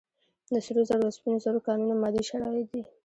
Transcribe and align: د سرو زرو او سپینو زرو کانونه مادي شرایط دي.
د 0.51 0.55
سرو 0.65 0.81
زرو 0.89 1.03
او 1.07 1.15
سپینو 1.17 1.43
زرو 1.45 1.65
کانونه 1.67 1.93
مادي 2.01 2.23
شرایط 2.29 2.65
دي. 2.73 2.81